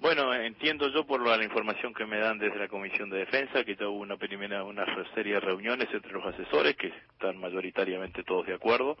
Bueno, 0.00 0.32
entiendo 0.32 0.88
yo 0.90 1.04
por 1.04 1.26
la 1.26 1.42
información 1.42 1.92
que 1.92 2.06
me 2.06 2.20
dan 2.20 2.38
desde 2.38 2.60
la 2.60 2.68
Comisión 2.68 3.10
de 3.10 3.18
Defensa 3.18 3.64
que 3.64 3.76
hubo 3.84 3.98
una 3.98 4.16
primera 4.16 4.62
una 4.62 4.86
serie 5.12 5.34
de 5.34 5.40
reuniones 5.40 5.88
entre 5.92 6.12
los 6.12 6.24
asesores 6.24 6.76
que 6.76 6.86
están 6.86 7.36
mayoritariamente 7.40 8.22
todos 8.22 8.46
de 8.46 8.54
acuerdo 8.54 8.96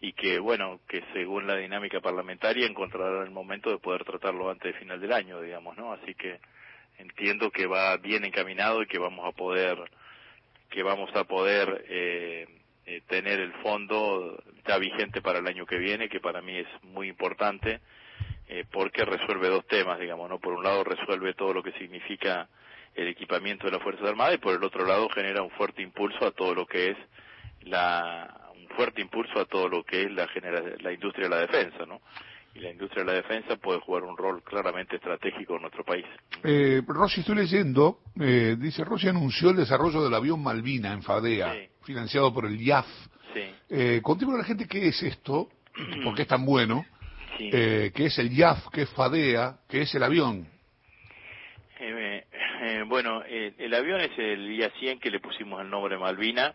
y 0.00 0.14
que 0.14 0.38
bueno 0.38 0.80
que 0.88 1.04
según 1.12 1.46
la 1.46 1.56
dinámica 1.56 2.00
parlamentaria 2.00 2.66
encontrarán 2.66 3.22
el 3.22 3.30
momento 3.30 3.68
de 3.70 3.76
poder 3.76 4.02
tratarlo 4.04 4.48
antes 4.48 4.72
del 4.72 4.80
final 4.80 4.98
del 4.98 5.12
año, 5.12 5.42
digamos, 5.42 5.76
¿no? 5.76 5.92
Así 5.92 6.14
que 6.14 6.40
entiendo 6.96 7.50
que 7.50 7.66
va 7.66 7.98
bien 7.98 8.24
encaminado 8.24 8.80
y 8.80 8.86
que 8.86 8.98
vamos 8.98 9.28
a 9.28 9.32
poder 9.32 9.78
que 10.70 10.82
vamos 10.82 11.14
a 11.16 11.24
poder 11.24 11.84
eh, 11.86 12.46
eh 12.86 13.02
tener 13.08 13.40
el 13.40 13.52
fondo 13.62 14.42
ya 14.66 14.78
vigente 14.78 15.20
para 15.20 15.40
el 15.40 15.46
año 15.46 15.66
que 15.66 15.76
viene, 15.76 16.08
que 16.08 16.20
para 16.20 16.40
mí 16.40 16.56
es 16.56 16.68
muy 16.82 17.08
importante 17.08 17.80
eh, 18.52 18.64
porque 18.68 19.04
resuelve 19.04 19.48
dos 19.48 19.64
temas, 19.68 20.00
digamos, 20.00 20.28
¿no? 20.28 20.40
Por 20.40 20.54
un 20.54 20.64
lado 20.64 20.82
resuelve 20.82 21.34
todo 21.34 21.54
lo 21.54 21.62
que 21.62 21.70
significa 21.72 22.48
el 22.96 23.06
equipamiento 23.06 23.66
de 23.66 23.72
las 23.72 23.82
Fuerzas 23.82 24.08
Armadas 24.08 24.34
y 24.34 24.38
por 24.38 24.56
el 24.56 24.64
otro 24.64 24.84
lado 24.84 25.08
genera 25.08 25.40
un 25.40 25.50
fuerte 25.50 25.82
impulso 25.82 26.26
a 26.26 26.32
todo 26.32 26.52
lo 26.52 26.66
que 26.66 26.90
es 26.90 26.96
la 27.62 28.50
un 28.56 28.66
fuerte 28.76 29.00
impulso 29.00 29.38
a 29.38 29.44
todo 29.44 29.68
lo 29.68 29.84
que 29.84 30.02
es 30.02 30.10
la 30.10 30.28
la 30.80 30.92
industria 30.92 31.28
de 31.28 31.30
la 31.36 31.42
defensa, 31.42 31.86
¿no? 31.86 32.00
Y 32.52 32.58
la 32.58 32.70
industria 32.70 33.04
de 33.04 33.12
la 33.12 33.16
defensa 33.18 33.54
puede 33.54 33.78
jugar 33.78 34.02
un 34.02 34.16
rol 34.16 34.42
claramente 34.42 34.96
estratégico 34.96 35.54
en 35.54 35.62
nuestro 35.62 35.84
país. 35.84 36.04
Eh, 36.42 36.82
Rossi, 36.84 37.20
estoy 37.20 37.36
leyendo, 37.36 38.00
eh, 38.20 38.56
dice, 38.58 38.82
Rossi 38.82 39.06
anunció 39.06 39.50
el 39.50 39.58
desarrollo 39.58 40.02
del 40.02 40.12
avión 40.12 40.42
Malvina 40.42 40.92
en 40.92 41.04
Fadea, 41.04 41.54
financiado 41.84 42.34
por 42.34 42.46
el 42.46 42.60
IAF. 42.60 42.86
Sí. 43.32 43.42
Eh, 43.68 44.00
contémosle 44.02 44.40
a 44.40 44.42
la 44.42 44.48
gente 44.48 44.66
qué 44.66 44.88
es 44.88 45.00
esto, 45.04 45.48
por 46.02 46.16
qué 46.16 46.22
es 46.22 46.28
tan 46.28 46.44
bueno, 46.44 46.84
eh, 47.40 47.92
que 47.94 48.06
es 48.06 48.18
el 48.18 48.30
YAF, 48.30 48.68
que 48.72 48.82
es 48.82 48.90
FADEA, 48.90 49.58
que 49.68 49.82
es 49.82 49.94
el 49.94 50.02
avión. 50.02 50.46
Eh, 51.78 52.24
eh, 52.62 52.84
bueno, 52.86 53.22
el 53.24 53.74
avión 53.74 54.00
es 54.00 54.10
el 54.18 54.50
IA-100 54.50 55.00
que 55.00 55.10
le 55.10 55.20
pusimos 55.20 55.60
el 55.62 55.70
nombre 55.70 55.96
Malvina, 55.96 56.54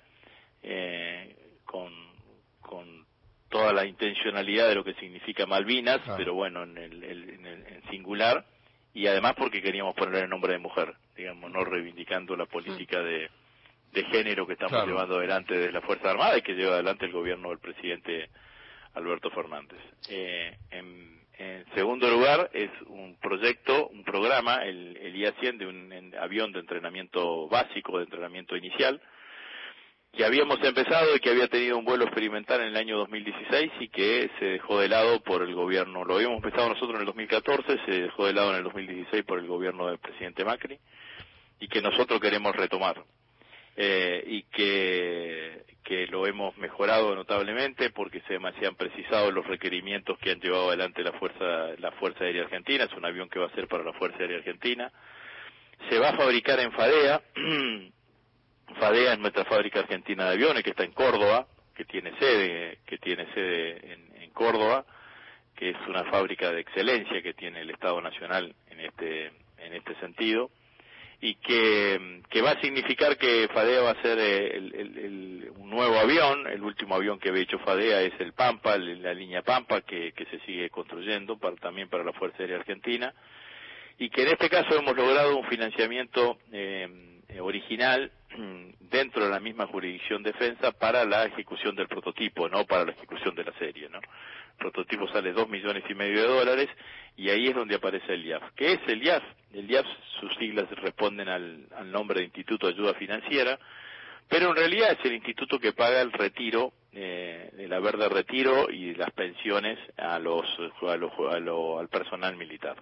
con, 1.66 1.92
con 2.62 3.06
toda 3.50 3.74
la 3.74 3.86
intencionalidad 3.86 4.70
de 4.70 4.76
lo 4.76 4.84
que 4.84 4.94
significa 4.96 5.46
Malvinas, 5.46 6.02
pero 6.18 6.34
bueno, 6.34 6.64
en, 6.64 6.78
el, 6.78 7.04
en, 7.04 7.82
singular, 7.90 8.46
y 8.94 9.08
además 9.08 9.34
porque 9.38 9.62
queríamos 9.62 9.96
poner 9.96 10.24
el 10.24 10.30
nombre 10.30 10.54
de 10.54 10.60
mujer, 10.60 10.94
digamos, 11.16 11.52
no 11.52 11.64
reivindicando 11.64 12.36
la 12.36 12.46
política 12.46 13.00
de, 13.00 13.30
de 13.94 14.04
género 14.06 14.46
que 14.46 14.54
estamos 14.54 14.86
llevando 14.86 15.18
adelante 15.18 15.56
desde 15.56 15.72
la 15.72 15.82
Fuerza 15.82 16.12
Armada 16.12 16.38
y 16.38 16.42
que 16.42 16.54
lleva 16.54 16.74
adelante 16.74 17.06
el 17.06 17.12
gobierno 17.12 17.50
del 17.50 17.60
presidente 17.60 18.30
Alberto 18.96 19.30
Fernández. 19.32 19.80
Eh, 20.10 20.58
en, 20.72 21.16
segundo 21.76 22.10
lugar, 22.10 22.50
es 22.54 22.72
un 22.88 23.18
proyecto, 23.18 23.88
un 23.90 24.04
programa, 24.06 24.64
el, 24.64 24.96
el 24.98 25.16
IA-100 25.16 25.58
de 25.58 25.68
un 25.68 26.16
avión 26.20 26.54
de 26.54 26.60
entrenamiento 26.60 27.50
básico, 27.50 27.98
de 27.98 28.06
entrenamiento 28.06 28.56
inicial, 28.56 29.02
que 30.16 30.24
habíamos 30.24 30.64
empezado 30.64 31.16
y 31.16 31.20
que 31.20 31.30
había 31.30 31.50
tenido 31.50 31.78
un 31.78 31.84
vuelo 31.84 32.06
experimental 32.06 32.62
en 32.62 32.68
el 32.68 32.78
año 32.78 32.98
2016 33.00 33.72
y 33.82 33.90
que 33.90 34.30
se 34.40 34.46
dejó 34.46 34.80
de 34.80 34.88
lado 34.88 35.22
por 35.22 35.42
el 35.42 35.54
gobierno. 35.54 36.06
Lo 36.06 36.16
habíamos 36.16 36.38
empezado 36.38 36.70
nosotros 36.70 36.96
en 36.96 37.02
el 37.02 37.06
2014, 37.06 37.80
se 37.86 37.92
dejó 37.92 38.26
de 38.26 38.34
lado 38.34 38.52
en 38.52 38.58
el 38.58 38.64
2016 38.64 39.26
por 39.26 39.40
el 39.40 39.48
gobierno 39.48 39.88
del 39.88 40.00
presidente 40.00 40.46
Macri 40.46 40.80
y 41.60 41.68
que 41.68 41.82
nosotros 41.82 42.22
queremos 42.22 42.56
retomar. 42.56 43.04
Eh, 43.78 44.24
y 44.26 44.44
que, 44.44 45.66
que 45.84 46.08
lo 46.08 46.26
hemos 46.26 46.56
mejorado 46.58 47.14
notablemente 47.14 47.90
porque 47.90 48.22
se, 48.22 48.36
han 48.36 48.76
precisado 48.76 49.32
los 49.32 49.46
requerimientos 49.46 50.18
que 50.20 50.32
han 50.32 50.40
llevado 50.40 50.70
adelante 50.70 51.04
la 51.04 51.12
Fuerza, 51.14 51.74
la 51.78 51.92
Fuerza 51.92 52.24
Aérea 52.24 52.44
Argentina, 52.44 52.86
es 52.86 52.94
un 52.94 53.06
avión 53.06 53.28
que 53.28 53.40
va 53.40 53.48
a 53.48 53.56
ser 53.56 53.68
para 53.68 53.84
la 53.84 53.92
Fuerza 53.94 54.20
Aérea 54.20 54.38
Argentina. 54.38 54.92
Se 55.90 56.00
va 56.00 56.10
a 56.10 56.16
fabricar 56.16 56.60
en 56.62 56.72
FADEA, 56.72 57.22
FADEA 58.80 59.14
es 59.14 59.20
nuestra 59.20 59.44
fábrica 59.44 59.82
argentina 59.82 60.26
de 60.26 60.32
aviones 60.36 60.64
que 60.64 60.70
está 60.70 60.86
en 60.86 60.94
Córdoba, 60.94 61.46
que 61.76 61.84
tiene 61.84 62.18
sede, 62.18 62.80
que 62.86 62.98
tiene 62.98 63.26
sede 63.34 63.92
en, 63.92 64.24
en 64.24 64.32
Córdoba, 64.32 64.86
que 65.54 65.72
es 65.72 65.78
una 65.90 66.06
fábrica 66.06 66.50
de 66.52 66.62
excelencia 66.62 67.22
que 67.22 67.34
tiene 67.34 67.60
el 67.60 67.72
Estado 67.72 68.00
Nacional 68.02 68.56
en 68.70 68.80
este, 68.80 69.28
en 69.58 69.74
este 69.74 69.96
sentido 70.00 70.50
y 71.26 71.34
que, 71.38 72.42
va 72.44 72.52
a 72.52 72.62
significar 72.62 73.18
que 73.18 73.50
FADEA 73.52 73.82
va 73.82 73.92
a 73.92 74.02
ser 74.04 74.20
el, 74.20 74.76
el, 74.76 75.52
un 75.58 75.72
nuevo 75.72 75.98
avión, 75.98 76.46
el 76.46 76.62
último 76.62 76.94
avión 76.94 77.18
que 77.18 77.30
había 77.30 77.42
hecho 77.42 77.58
FADEA 77.58 78.04
es 78.04 78.14
el 78.20 78.34
Pampa, 78.34 78.78
la 78.78 79.12
línea 79.12 79.42
Pampa 79.42 79.82
que, 79.82 80.12
que 80.12 80.26
se 80.26 80.40
sigue 80.42 80.70
construyendo 80.70 81.36
también 81.60 81.90
para 81.90 82.04
la 82.04 82.14
Fuerza 82.14 82.38
Aérea 82.44 82.58
Argentina 82.58 83.12
y 83.98 84.10
que 84.12 84.22
en 84.22 84.28
este 84.28 84.50
caso 84.50 84.78
hemos 84.78 84.96
logrado 84.96 85.36
un 85.36 85.48
financiamiento 85.48 86.38
eh, 86.52 86.88
original 87.40 88.12
dentro 88.80 89.24
de 89.24 89.32
la 89.32 89.40
misma 89.40 89.66
jurisdicción 89.66 90.22
defensa 90.22 90.74
para 90.74 91.06
la 91.06 91.26
ejecución 91.26 91.76
del 91.76 91.88
prototipo, 91.88 92.48
no 92.50 92.66
para 92.66 92.86
la 92.86 92.92
ejecución 92.92 93.34
de 93.34 93.46
la 93.46 93.54
serie, 93.54 93.90
¿no? 93.90 93.98
El 93.98 94.58
prototipo 94.60 95.08
sale 95.08 95.34
dos 95.34 95.50
millones 95.50 95.84
y 95.90 95.96
medio 95.96 96.22
de 96.22 96.28
dólares 96.28 96.70
y 97.18 97.30
ahí 97.30 97.48
es 97.48 97.56
donde 97.56 97.76
aparece 97.76 98.14
el 98.14 98.26
IAF. 98.26 98.44
¿Qué 98.56 98.74
es 98.74 98.80
el 98.88 99.04
IAF? 99.04 99.24
El 99.54 99.70
IAF, 99.70 99.86
sus 100.20 100.36
siglas 100.36 100.70
responden 100.72 101.30
al, 101.30 101.68
nombre 101.92 102.20
de 102.20 102.26
Instituto 102.26 102.68
de 102.68 102.74
Ayuda 102.74 102.94
Financiera, 102.96 103.58
pero 104.28 104.50
en 104.50 104.56
realidad 104.56 104.98
es 105.00 105.06
el 105.06 105.14
instituto 105.14 105.60
que 105.60 105.74
paga 105.74 106.02
el 106.02 106.12
retiro, 106.12 106.74
eh, 106.92 107.52
el 107.60 107.72
haber 107.72 107.98
de 107.98 108.10
retiro 108.10 108.70
y 108.72 108.96
las 108.96 109.12
pensiones 109.12 109.78
a 109.98 110.18
los, 110.20 110.44
a 110.82 110.98
los, 110.98 111.12
a 111.32 111.40
lo, 111.40 111.80
al 111.80 111.90
personal 111.90 112.36
militar. 112.36 112.76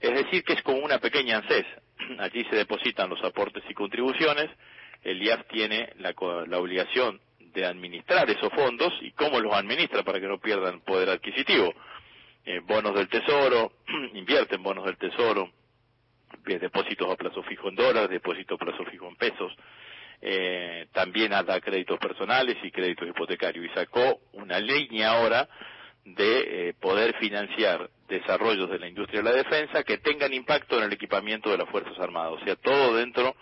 Es 0.00 0.12
decir, 0.14 0.42
que 0.42 0.54
es 0.54 0.62
como 0.62 0.78
una 0.78 0.98
pequeña 0.98 1.36
ANSES. 1.38 1.66
Allí 2.18 2.44
se 2.50 2.56
depositan 2.56 3.10
los 3.10 3.22
aportes 3.22 3.62
y 3.68 3.74
contribuciones. 3.74 4.50
El 5.02 5.22
IAF 5.22 5.46
tiene 5.48 5.92
la, 5.98 6.14
la 6.48 6.58
obligación 6.58 7.20
de 7.38 7.66
administrar 7.66 8.28
esos 8.30 8.52
fondos 8.52 8.92
y 9.02 9.12
cómo 9.12 9.38
los 9.40 9.54
administra 9.54 10.02
para 10.02 10.18
que 10.18 10.26
no 10.26 10.38
pierdan 10.38 10.80
poder 10.80 11.10
adquisitivo. 11.10 11.72
Eh, 12.44 12.60
bonos 12.60 12.94
del 12.94 13.08
tesoro, 13.08 13.72
invierte 14.14 14.56
en 14.56 14.62
bonos 14.62 14.84
del 14.84 14.96
tesoro, 14.96 15.50
depósitos 16.44 17.08
a 17.08 17.16
plazo 17.16 17.42
fijo 17.44 17.68
en 17.68 17.76
dólares, 17.76 18.10
depósitos 18.10 18.60
a 18.60 18.64
plazo 18.64 18.84
fijo 18.86 19.08
en 19.08 19.16
pesos, 19.16 19.52
eh, 20.20 20.86
también 20.92 21.30
da 21.30 21.60
créditos 21.60 21.98
personales 21.98 22.56
y 22.62 22.70
créditos 22.70 23.08
hipotecarios. 23.08 23.66
Y 23.66 23.74
sacó 23.74 24.20
una 24.32 24.58
línea 24.58 25.12
ahora 25.12 25.48
de 26.04 26.68
eh, 26.68 26.74
poder 26.74 27.16
financiar 27.18 27.88
desarrollos 28.08 28.68
de 28.70 28.78
la 28.78 28.88
industria 28.88 29.22
de 29.22 29.30
la 29.30 29.36
defensa 29.36 29.84
que 29.84 29.98
tengan 29.98 30.32
impacto 30.32 30.78
en 30.78 30.84
el 30.84 30.92
equipamiento 30.92 31.50
de 31.50 31.58
las 31.58 31.68
Fuerzas 31.68 31.98
Armadas, 31.98 32.40
o 32.40 32.44
sea, 32.44 32.56
todo 32.56 32.96
dentro 32.96 33.36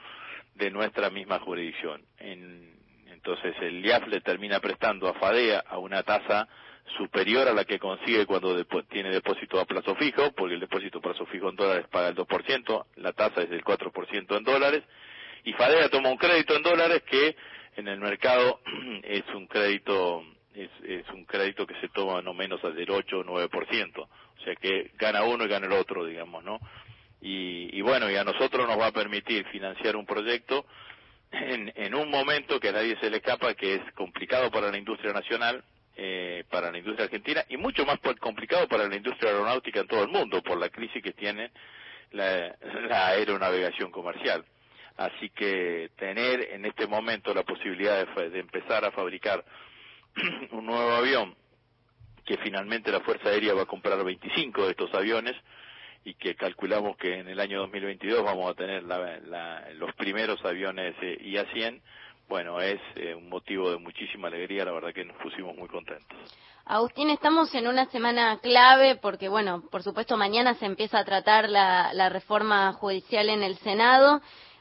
de 0.55 0.71
nuestra 0.71 1.09
misma 1.11 1.39
jurisdicción. 1.39 2.03
En, 2.19 2.79
entonces 3.07 3.55
el 3.61 3.85
IAF 3.85 4.07
le 4.09 4.21
termina 4.21 4.61
prestando 4.61 5.09
a 5.09 5.15
FADEA 5.15 5.65
a 5.67 5.79
una 5.79 6.03
tasa 6.03 6.49
superior 6.97 7.49
a 7.49 7.55
la 7.55 7.65
que 7.65 7.79
consigue 7.79 8.27
cuando 8.27 8.65
tiene 8.91 9.11
depósito 9.11 9.61
a 9.61 9.65
plazo 9.65 9.95
fijo, 9.97 10.33
porque 10.33 10.55
el 10.55 10.61
depósito 10.61 10.99
a 10.99 11.03
plazo 11.03 11.27
fijo 11.27 11.49
en 11.49 11.57
dólares 11.57 11.87
paga 11.91 12.09
el 12.09 12.17
2%, 12.17 12.87
la 12.97 13.13
tasa 13.13 13.43
es 13.43 13.51
del 13.51 13.65
4% 13.65 14.37
en 14.37 14.45
dólares, 14.45 14.83
y 15.45 15.53
FADEA 15.53 15.89
toma 15.89 16.11
un 16.11 16.19
crédito 16.19 16.55
en 16.55 16.63
dólares 16.63 17.03
que 17.03 17.37
en 17.77 17.89
el 17.89 18.01
mercado 18.01 18.61
es 19.03 19.25
un 19.35 19.47
crédito 19.47 20.25
es, 20.55 20.71
es 20.85 21.09
un 21.11 21.25
crédito 21.25 21.67
que 21.67 21.81
se 21.81 21.89
toma 21.89 22.23
no 22.23 22.35
menos 22.35 22.61
del 22.63 22.91
8 22.91 23.21
o 23.21 23.25
9%, 23.25 23.99
o 23.99 24.09
sea 24.45 24.55
que 24.57 24.91
gana 24.99 25.23
uno 25.23 25.45
y 25.45 25.49
gana 25.49 25.67
el 25.67 25.73
otro, 25.73 26.05
digamos, 26.05 26.43
¿no? 26.45 26.59
Y, 27.21 27.77
y 27.77 27.81
bueno, 27.83 28.11
y 28.11 28.17
a 28.17 28.25
nosotros 28.25 28.67
nos 28.67 28.79
va 28.79 28.87
a 28.87 28.93
permitir 28.93 29.45
financiar 29.49 29.95
un 29.95 30.07
proyecto 30.07 30.65
en, 31.31 31.73
en 31.77 31.95
un 31.95 32.11
momento 32.11 32.59
que 32.59 32.71
a 32.71 32.73
nadie 32.73 32.99
se 32.99 33.11
le 33.11 33.19
escapa, 33.19 33.55
que 33.55 33.75
es 33.75 33.93
complicado 33.95 34.51
para 34.51 34.71
la 34.71 34.79
industria 34.79 35.13
nacional, 35.13 35.63
eh, 35.97 36.45
para 36.51 36.71
la 36.71 36.79
industria 36.79 37.05
argentina 37.05 37.45
y 37.49 37.57
mucho 37.57 37.85
más 37.85 37.99
complicado 38.21 38.69
para 38.69 38.89
la 38.89 38.97
industria 38.97 39.31
aeronáutica 39.33 39.81
en 39.81 39.87
todo 39.87 40.03
el 40.03 40.09
mundo 40.09 40.43
por 40.43 40.59
la 40.59 40.69
crisis 40.69 41.03
que 41.03 41.13
tiene 41.13 41.51
la, 42.13 42.55
la 42.89 43.09
aeronavegación 43.09 43.91
comercial. 43.91 44.45
Así 44.97 45.31
que 45.31 45.91
tener 45.97 46.49
en 46.53 46.67
este 46.67 46.87
momento 46.87 47.33
la 47.33 47.43
posibilidad 47.43 48.07
de, 48.07 48.31
de 48.31 48.39
empezar 48.39 48.85
a 48.85 48.91
fabricar 48.91 49.45
un 50.51 50.67
nuevo 50.67 50.91
avión, 50.91 51.35
que 52.25 52.37
finalmente 52.39 52.93
la 52.93 53.01
Fuerza 53.01 53.31
Aérea 53.31 53.55
va 53.55 53.63
a 53.63 53.67
comprar 53.67 54.03
25 54.05 54.65
de 54.65 54.71
estos 54.73 54.93
aviones 54.95 55.35
y 56.05 56.15
que 56.15 56.35
calculamos 56.35 56.97
que 56.97 57.19
en 57.19 57.29
el 57.29 57.41
año 57.41 57.61
2022 57.61 58.25
vamos 58.25 58.51
a 58.51 58.55
tener 58.55 58.83
la, 58.85 59.69
los 59.75 59.95
primeros 59.95 60.43
aviones 60.45 60.95
eh, 61.03 61.19
IA-100, 61.23 61.81
bueno, 62.31 62.61
es 62.61 62.81
eh, 62.95 63.13
un 63.13 63.29
motivo 63.29 63.73
de 63.73 63.79
muchísima 63.79 64.29
alegría, 64.29 64.65
la 64.65 64.71
verdad 64.71 64.95
que 64.95 65.05
nos 65.05 65.17
pusimos 65.17 65.57
muy 65.57 65.69
contentos. 65.69 66.17
Agustín, 66.65 67.11
estamos 67.11 67.53
en 67.57 67.67
una 67.67 67.87
semana 67.87 68.39
clave 68.39 68.95
porque, 68.95 69.29
bueno, 69.29 69.65
por 69.69 69.83
supuesto 69.83 70.17
mañana 70.17 70.55
se 70.55 70.67
empieza 70.67 71.01
a 71.01 71.05
tratar 71.05 71.49
la, 71.49 71.93
la 71.93 72.09
reforma 72.09 72.73
judicial 72.75 73.29
en 73.31 73.43
el 73.43 73.59
Senado. 73.59 74.21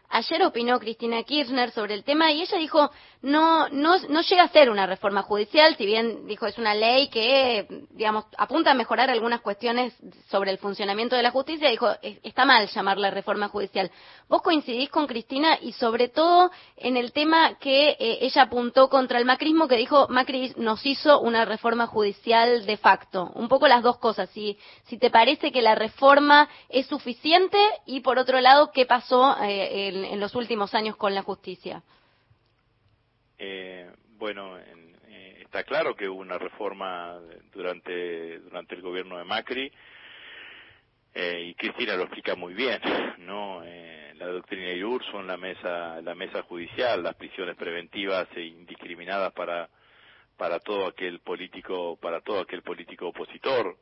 Ayer 0.09 0.41
opinó 0.43 0.79
Cristina 0.79 1.21
Kirchner 1.21 1.69
sobre 1.69 1.93
el 1.93 2.03
tema 2.03 2.31
y 2.31 2.41
ella 2.41 2.57
dijo, 2.57 2.89
no, 3.21 3.67
no, 3.67 3.97
no 4.07 4.21
llega 4.21 4.43
a 4.43 4.49
ser 4.49 4.69
una 4.69 4.85
reforma 4.85 5.23
judicial, 5.23 5.75
si 5.75 5.85
bien 5.85 6.25
dijo 6.25 6.45
es 6.45 6.57
una 6.57 6.73
ley 6.73 7.09
que, 7.09 7.67
digamos, 7.91 8.25
apunta 8.38 8.71
a 8.71 8.75
mejorar 8.75 9.09
algunas 9.09 9.41
cuestiones 9.41 9.93
sobre 10.29 10.51
el 10.51 10.57
funcionamiento 10.57 11.17
de 11.17 11.23
la 11.23 11.31
justicia, 11.31 11.69
dijo, 11.69 11.89
está 12.01 12.45
mal 12.45 12.69
llamarla 12.69 13.11
reforma 13.11 13.49
judicial. 13.49 13.91
¿Vos 14.29 14.41
coincidís 14.41 14.89
con 14.89 15.05
Cristina 15.05 15.57
y 15.61 15.73
sobre 15.73 16.07
todo 16.07 16.49
en 16.77 16.95
el 16.95 17.11
tema 17.11 17.55
que 17.55 17.89
eh, 17.99 18.19
ella 18.21 18.43
apuntó 18.43 18.89
contra 18.89 19.19
el 19.19 19.25
macrismo, 19.25 19.67
que 19.67 19.75
dijo, 19.75 20.07
Macri 20.07 20.53
nos 20.55 20.85
hizo 20.85 21.19
una 21.19 21.43
reforma 21.43 21.88
judicial 21.88 22.65
de 22.65 22.77
facto? 22.77 23.31
Un 23.35 23.49
poco 23.49 23.67
las 23.67 23.83
dos 23.83 23.97
cosas, 23.97 24.29
si, 24.29 24.57
si 24.85 24.97
te 24.97 25.09
parece 25.09 25.51
que 25.51 25.61
la 25.61 25.75
reforma 25.75 26.47
es 26.69 26.88
suficiente 26.88 27.57
y 27.85 27.99
por 27.99 28.17
otro 28.17 28.39
lado, 28.39 28.71
¿qué 28.71 28.85
pasó 28.85 29.35
eh, 29.41 29.89
en, 29.89 30.05
en 30.05 30.19
los 30.21 30.35
últimos 30.35 30.73
años 30.73 30.95
con 30.95 31.13
la 31.13 31.23
justicia? 31.23 31.83
Eh, 33.39 33.89
bueno, 34.17 34.60
en, 34.60 34.96
eh, 35.08 35.39
está 35.43 35.63
claro 35.63 35.96
que 35.96 36.10
hubo 36.10 36.19
una 36.19 36.38
reforma 36.38 37.17
durante 37.53 38.39
durante 38.39 38.75
el 38.75 38.81
gobierno 38.81 39.17
de 39.17 39.24
Macri 39.24 39.72
eh, 41.13 41.46
y 41.48 41.55
Cristina 41.55 41.96
lo 41.96 42.03
explica 42.03 42.36
muy 42.36 42.53
bien, 42.53 42.81
¿no? 43.19 43.63
Eh, 43.63 44.13
la 44.15 44.27
doctrina 44.27 44.86
Urso, 44.86 45.22
la 45.22 45.38
mesa 45.38 46.01
la 46.01 46.15
mesa 46.15 46.43
judicial, 46.43 47.01
las 47.01 47.15
prisiones 47.15 47.55
preventivas 47.55 48.27
e 48.36 48.41
indiscriminadas 48.41 49.31
para 49.31 49.69
para 50.36 50.60
todo 50.60 50.88
aquel 50.88 51.19
político 51.19 51.98
para 51.98 52.19
todo 52.19 52.41
aquel 52.41 52.62
político 52.62 53.08
opositor 53.08 53.77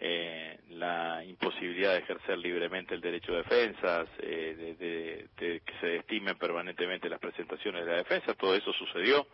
eh, 0.00 0.60
la 0.70 1.24
imposibilidad 1.24 1.92
de 1.92 1.98
ejercer 1.98 2.38
libremente 2.38 2.94
el 2.94 3.00
derecho 3.00 3.32
de 3.32 3.38
defensas, 3.38 4.08
eh, 4.20 4.76
de, 4.78 5.28
de, 5.36 5.60
que 5.60 5.72
se 5.80 5.96
estimen 5.96 6.36
permanentemente 6.36 7.08
las 7.08 7.18
presentaciones 7.18 7.84
de 7.84 7.90
la 7.90 7.96
defensa, 7.98 8.34
todo 8.34 8.54
eso 8.54 8.72
sucedió 8.72 9.26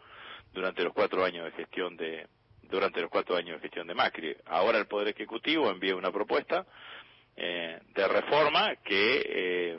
durante 0.52 0.82
los 0.82 0.94
cuatro 0.94 1.24
años 1.24 1.44
de 1.44 1.52
gestión 1.52 1.96
de 1.96 2.26
durante 2.62 3.02
los 3.02 3.10
cuatro 3.10 3.36
años 3.36 3.56
de 3.56 3.60
gestión 3.60 3.86
de 3.86 3.94
Macri. 3.94 4.34
Ahora 4.46 4.78
el 4.78 4.86
Poder 4.86 5.08
Ejecutivo 5.08 5.70
envía 5.70 5.94
una 5.94 6.10
propuesta 6.10 6.66
eh, 7.36 7.78
de 7.94 8.08
reforma 8.08 8.74
que 8.76 9.22
eh, 9.26 9.78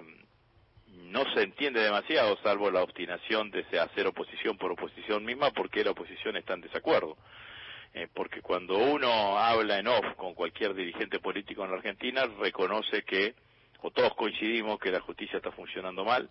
no 0.88 1.24
se 1.34 1.44
entiende 1.44 1.82
demasiado, 1.82 2.38
salvo 2.44 2.70
la 2.70 2.84
obstinación 2.84 3.50
de 3.50 3.66
hacer 3.80 4.08
oposición 4.08 4.58
por 4.58 4.72
oposición 4.72 5.26
misma, 5.26 5.52
porque 5.52 5.84
la 5.84 5.92
oposición 5.92 6.38
está 6.38 6.54
en 6.54 6.62
desacuerdo 6.62 7.18
eh, 7.96 8.10
porque 8.14 8.42
cuando 8.42 8.78
uno 8.78 9.40
habla 9.40 9.80
en 9.80 9.88
off 9.88 10.06
con 10.18 10.34
cualquier 10.34 10.74
dirigente 10.74 11.20
político 11.20 11.64
en 11.64 11.72
la 11.72 11.78
Argentina, 11.78 12.26
reconoce 12.42 13.04
que, 13.04 13.36
o 13.82 13.90
todos 13.90 14.14
coincidimos, 14.16 14.80
que 14.80 14.92
la 14.92 15.00
justicia 15.00 15.38
está 15.38 15.54
funcionando 15.54 16.04
mal, 16.04 16.30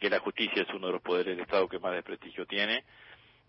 que 0.00 0.10
la 0.10 0.18
justicia 0.18 0.62
es 0.62 0.68
uno 0.74 0.88
de 0.88 0.94
los 0.94 1.02
poderes 1.02 1.36
del 1.36 1.44
Estado 1.44 1.68
que 1.68 1.78
más 1.78 1.92
desprestigio 1.92 2.44
tiene 2.44 2.82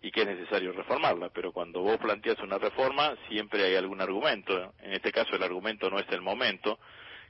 y 0.00 0.12
que 0.12 0.20
es 0.20 0.26
necesario 0.28 0.70
reformarla. 0.70 1.30
Pero 1.30 1.52
cuando 1.52 1.80
vos 1.80 1.98
planteas 1.98 2.38
una 2.44 2.58
reforma, 2.58 3.16
siempre 3.28 3.64
hay 3.64 3.74
algún 3.74 4.00
argumento. 4.00 4.74
En 4.78 4.92
este 4.92 5.10
caso, 5.10 5.34
el 5.34 5.42
argumento 5.42 5.90
no 5.90 5.98
es 5.98 6.08
el 6.10 6.22
momento, 6.22 6.78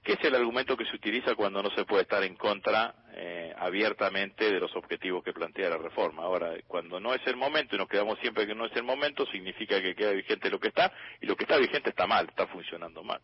que 0.02 0.14
es 0.14 0.24
el 0.24 0.34
argumento 0.34 0.76
que 0.76 0.86
se 0.86 0.96
utiliza 0.96 1.34
cuando 1.34 1.62
no 1.62 1.70
se 1.70 1.84
puede 1.84 2.02
estar 2.02 2.22
en 2.24 2.34
contra 2.34 2.94
eh, 3.12 3.52
abiertamente 3.58 4.50
de 4.50 4.58
los 4.58 4.74
objetivos 4.74 5.22
que 5.22 5.32
plantea 5.32 5.68
la 5.68 5.76
reforma. 5.76 6.22
Ahora, 6.22 6.54
cuando 6.66 6.98
no 6.98 7.12
es 7.12 7.20
el 7.26 7.36
momento 7.36 7.74
y 7.74 7.78
nos 7.78 7.88
quedamos 7.88 8.18
siempre 8.20 8.46
que 8.46 8.54
no 8.54 8.66
es 8.66 8.74
el 8.76 8.82
momento, 8.82 9.26
significa 9.26 9.80
que 9.82 9.94
queda 9.94 10.12
vigente 10.12 10.50
lo 10.50 10.58
que 10.58 10.68
está 10.68 10.92
y 11.20 11.26
lo 11.26 11.36
que 11.36 11.44
está 11.44 11.58
vigente 11.58 11.90
está 11.90 12.06
mal, 12.06 12.26
está 12.28 12.46
funcionando 12.46 13.02
mal. 13.02 13.20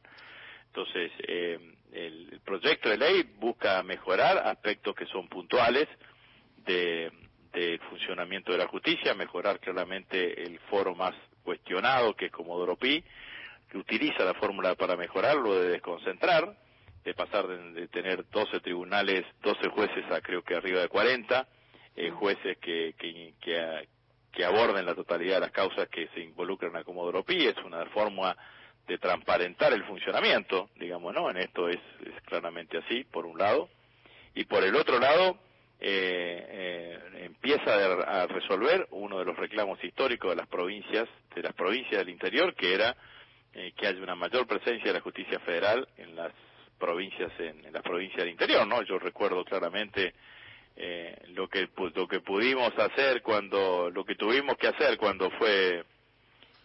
Entonces, 0.66 1.10
eh, 1.26 1.58
el, 1.92 2.40
proyecto 2.44 2.90
de 2.90 2.98
ley 2.98 3.22
busca 3.38 3.82
mejorar 3.82 4.38
aspectos 4.46 4.94
que 4.94 5.06
son 5.06 5.28
puntuales 5.28 5.88
de, 6.58 7.10
del 7.52 7.80
funcionamiento 7.88 8.52
de 8.52 8.58
la 8.58 8.68
justicia, 8.68 9.14
mejorar 9.14 9.58
claramente 9.60 10.42
el 10.42 10.58
foro 10.68 10.94
más 10.94 11.14
cuestionado, 11.42 12.14
que 12.14 12.26
es 12.26 12.32
Comodoro 12.32 12.76
Pi, 12.76 13.02
que 13.70 13.78
utiliza 13.78 14.24
la 14.24 14.34
fórmula 14.34 14.74
para 14.74 14.96
mejorarlo, 14.96 15.54
de 15.54 15.70
desconcentrar, 15.70 16.54
de 17.06 17.14
pasar 17.14 17.46
de, 17.46 17.86
tener 17.88 18.28
12 18.30 18.60
tribunales, 18.60 19.24
12 19.42 19.68
jueces 19.68 20.04
a 20.10 20.20
creo 20.20 20.42
que 20.42 20.56
arriba 20.56 20.80
de 20.80 20.88
40, 20.88 21.46
eh, 21.94 22.10
jueces 22.10 22.58
que, 22.58 22.94
que, 22.98 23.34
que, 24.32 24.44
aborden 24.44 24.84
la 24.84 24.94
totalidad 24.94 25.36
de 25.36 25.40
las 25.40 25.52
causas 25.52 25.88
que 25.88 26.08
se 26.08 26.20
involucran 26.20 26.76
a 26.76 26.84
Comodoro 26.84 27.22
Pi, 27.22 27.46
es 27.46 27.56
una 27.64 27.86
fórmula 27.86 28.36
de 28.86 28.98
transparentar 28.98 29.72
el 29.72 29.84
funcionamiento, 29.84 30.68
digamos, 30.76 31.14
¿no? 31.14 31.30
En 31.30 31.38
esto 31.38 31.68
es, 31.68 31.78
es 32.04 32.20
claramente 32.22 32.78
así, 32.78 33.04
por 33.04 33.24
un 33.24 33.38
lado. 33.38 33.68
Y 34.34 34.44
por 34.44 34.62
el 34.62 34.76
otro 34.76 34.98
lado, 34.98 35.38
eh, 35.80 36.46
eh, 36.48 37.24
empieza 37.24 38.22
a, 38.22 38.26
resolver 38.26 38.86
uno 38.90 39.18
de 39.18 39.24
los 39.24 39.36
reclamos 39.36 39.82
históricos 39.82 40.30
de 40.30 40.36
las 40.36 40.48
provincias, 40.48 41.08
de 41.34 41.42
las 41.42 41.54
provincias 41.54 41.98
del 41.98 42.10
interior, 42.10 42.54
que 42.54 42.74
era 42.74 42.96
eh, 43.54 43.72
que 43.76 43.86
haya 43.86 44.02
una 44.02 44.14
mayor 44.14 44.46
presencia 44.46 44.86
de 44.88 44.98
la 44.98 45.00
justicia 45.00 45.38
federal 45.40 45.88
en 45.96 46.14
las 46.14 46.32
provincias, 46.78 47.32
en, 47.38 47.64
en 47.64 47.72
las 47.72 47.82
provincias 47.82 48.18
del 48.18 48.30
interior, 48.30 48.66
¿no? 48.66 48.82
Yo 48.82 48.98
recuerdo 48.98 49.44
claramente 49.44 50.14
eh, 50.76 51.16
lo 51.28 51.48
que 51.48 51.68
lo 51.94 52.06
que 52.06 52.20
pudimos 52.20 52.72
hacer 52.78 53.22
cuando, 53.22 53.90
lo 53.90 54.04
que 54.04 54.14
tuvimos 54.14 54.56
que 54.56 54.68
hacer 54.68 54.98
cuando 54.98 55.30
fue 55.30 55.84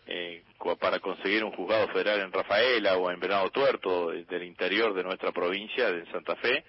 eh, 0.08 0.44
para 0.80 1.00
conseguir 1.00 1.44
un 1.44 1.52
juzgado 1.52 1.88
federal 1.90 2.20
en 2.22 2.32
Rafaela 2.32 2.98
o 2.98 3.10
en 3.10 3.20
Venado 3.20 3.50
Tuerto, 3.50 4.12
del 4.12 4.44
interior 4.44 4.94
de 4.94 5.04
nuestra 5.04 5.32
provincia, 5.32 5.92
de 5.92 6.06
Santa 6.12 6.36
Fe, 6.36 6.64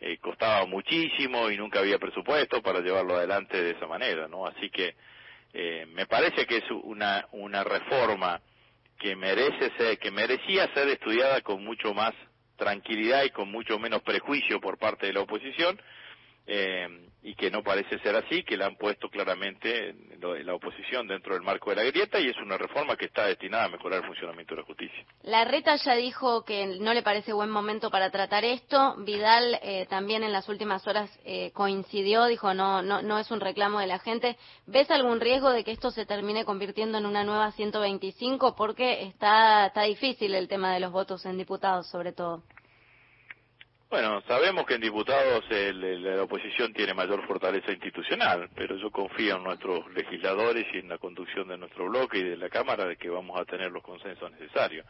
eh, 0.00 0.18
costaba 0.18 0.66
muchísimo 0.66 1.50
y 1.50 1.56
nunca 1.56 1.80
había 1.80 1.98
presupuesto 1.98 2.62
para 2.62 2.80
llevarlo 2.80 3.16
adelante 3.16 3.62
de 3.62 3.72
esa 3.72 3.86
manera, 3.86 4.28
¿no? 4.28 4.46
Así 4.46 4.70
que 4.70 4.94
eh, 5.52 5.86
me 5.92 6.06
parece 6.06 6.46
que 6.46 6.58
es 6.58 6.70
una, 6.70 7.26
una 7.32 7.64
reforma 7.64 8.40
que 8.98 9.16
merece 9.16 9.70
ser, 9.76 9.98
que 9.98 10.10
merecía 10.10 10.72
ser 10.74 10.88
estudiada 10.88 11.40
con 11.42 11.64
mucho 11.64 11.94
más 11.94 12.14
tranquilidad 12.60 13.24
y 13.24 13.30
con 13.30 13.50
mucho 13.50 13.78
menos 13.78 14.02
prejuicio 14.02 14.60
por 14.60 14.76
parte 14.76 15.06
de 15.06 15.14
la 15.14 15.20
oposición, 15.20 15.80
eh, 16.46 17.09
y 17.22 17.34
que 17.34 17.50
no 17.50 17.62
parece 17.62 17.98
ser 17.98 18.16
así, 18.16 18.42
que 18.44 18.56
la 18.56 18.66
han 18.66 18.76
puesto 18.76 19.08
claramente 19.08 19.90
en 19.90 20.46
la 20.46 20.54
oposición 20.54 21.06
dentro 21.06 21.34
del 21.34 21.42
marco 21.42 21.70
de 21.70 21.76
la 21.76 21.84
grieta 21.84 22.18
y 22.18 22.28
es 22.28 22.36
una 22.38 22.56
reforma 22.56 22.96
que 22.96 23.06
está 23.06 23.26
destinada 23.26 23.64
a 23.64 23.68
mejorar 23.68 24.00
el 24.00 24.06
funcionamiento 24.06 24.54
de 24.54 24.60
la 24.62 24.66
justicia. 24.66 25.04
La 25.22 25.44
Reta 25.44 25.76
ya 25.76 25.94
dijo 25.94 26.44
que 26.44 26.78
no 26.80 26.94
le 26.94 27.02
parece 27.02 27.32
buen 27.32 27.50
momento 27.50 27.90
para 27.90 28.10
tratar 28.10 28.44
esto. 28.44 28.96
Vidal 28.98 29.58
eh, 29.62 29.86
también 29.90 30.22
en 30.22 30.32
las 30.32 30.48
últimas 30.48 30.86
horas 30.86 31.10
eh, 31.24 31.50
coincidió, 31.52 32.24
dijo 32.24 32.54
no, 32.54 32.82
no, 32.82 33.02
no 33.02 33.18
es 33.18 33.30
un 33.30 33.40
reclamo 33.40 33.80
de 33.80 33.86
la 33.86 33.98
gente. 33.98 34.38
¿Ves 34.66 34.90
algún 34.90 35.20
riesgo 35.20 35.50
de 35.50 35.62
que 35.62 35.72
esto 35.72 35.90
se 35.90 36.06
termine 36.06 36.44
convirtiendo 36.44 36.96
en 36.98 37.06
una 37.06 37.24
nueva 37.24 37.52
125? 37.52 38.56
Porque 38.56 39.02
está, 39.02 39.66
está 39.66 39.82
difícil 39.82 40.34
el 40.34 40.48
tema 40.48 40.72
de 40.72 40.80
los 40.80 40.92
votos 40.92 41.26
en 41.26 41.36
diputados, 41.36 41.86
sobre 41.88 42.12
todo. 42.12 42.42
Bueno, 43.90 44.22
sabemos 44.28 44.66
que 44.66 44.74
en 44.74 44.82
diputados 44.82 45.44
la 45.50 46.22
oposición 46.22 46.72
tiene 46.72 46.94
mayor 46.94 47.26
fortaleza 47.26 47.72
institucional, 47.72 48.48
pero 48.54 48.76
yo 48.76 48.88
confío 48.92 49.36
en 49.36 49.42
nuestros 49.42 49.92
legisladores 49.92 50.64
y 50.72 50.78
en 50.78 50.88
la 50.88 50.98
conducción 50.98 51.48
de 51.48 51.58
nuestro 51.58 51.86
bloque 51.86 52.18
y 52.18 52.22
de 52.22 52.36
la 52.36 52.48
Cámara 52.48 52.86
de 52.86 52.96
que 52.96 53.10
vamos 53.10 53.38
a 53.40 53.44
tener 53.44 53.72
los 53.72 53.82
consensos 53.82 54.30
necesarios. 54.30 54.86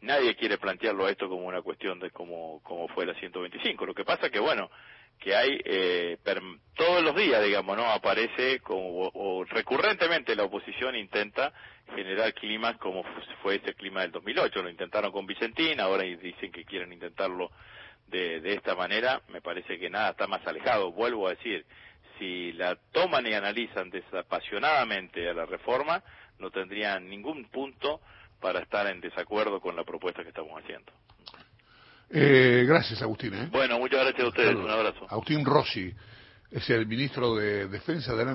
Nadie 0.00 0.36
quiere 0.36 0.58
plantearlo 0.58 1.06
a 1.06 1.10
esto 1.10 1.28
como 1.28 1.44
una 1.44 1.60
cuestión 1.60 1.98
de 1.98 2.12
cómo, 2.12 2.60
cómo 2.62 2.86
fue 2.86 3.04
la 3.04 3.14
125. 3.14 3.84
Lo 3.84 3.94
que 3.94 4.04
pasa 4.04 4.30
que, 4.30 4.38
bueno, 4.38 4.70
que 5.18 5.34
hay 5.34 5.60
eh, 5.64 6.16
todos 6.76 7.02
los 7.02 7.16
días, 7.16 7.42
digamos, 7.42 7.76
¿no? 7.76 7.86
Aparece 7.86 8.60
como, 8.60 9.10
o, 9.12 9.44
recurrentemente 9.44 10.36
la 10.36 10.44
oposición 10.44 10.94
intenta 10.94 11.52
generar 11.96 12.32
climas 12.34 12.76
como 12.76 13.02
fue 13.42 13.56
ese 13.56 13.74
clima 13.74 14.02
del 14.02 14.12
2008. 14.12 14.62
Lo 14.62 14.70
intentaron 14.70 15.10
con 15.10 15.26
Vicentín, 15.26 15.80
ahora 15.80 16.04
dicen 16.04 16.52
que 16.52 16.64
quieren 16.64 16.92
intentarlo 16.92 17.50
de, 18.08 18.40
de 18.40 18.54
esta 18.54 18.74
manera, 18.74 19.20
me 19.28 19.40
parece 19.40 19.78
que 19.78 19.90
nada 19.90 20.10
está 20.10 20.26
más 20.26 20.46
alejado. 20.46 20.92
Vuelvo 20.92 21.26
a 21.26 21.30
decir, 21.30 21.64
si 22.18 22.52
la 22.52 22.76
toman 22.92 23.26
y 23.26 23.34
analizan 23.34 23.90
desapasionadamente 23.90 25.28
a 25.28 25.34
la 25.34 25.46
reforma, 25.46 26.02
no 26.38 26.50
tendrían 26.50 27.08
ningún 27.08 27.46
punto 27.46 28.00
para 28.40 28.60
estar 28.60 28.86
en 28.86 29.00
desacuerdo 29.00 29.60
con 29.60 29.76
la 29.76 29.84
propuesta 29.84 30.22
que 30.22 30.28
estamos 30.28 30.52
haciendo. 30.62 30.92
Eh, 32.10 32.64
gracias, 32.66 33.02
Agustín. 33.02 33.34
¿eh? 33.34 33.48
Bueno, 33.50 33.78
muchas 33.78 34.00
gracias 34.00 34.24
a 34.24 34.28
ustedes. 34.28 34.54
Un 34.54 34.70
abrazo. 34.70 35.06
Agustín 35.08 35.44
Rossi 35.44 35.92
es 36.50 36.70
el 36.70 36.86
ministro 36.86 37.34
de 37.34 37.66
Defensa 37.68 38.14
de 38.14 38.24
la 38.24 38.30